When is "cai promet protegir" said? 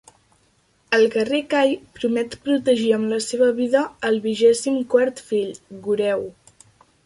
1.51-2.89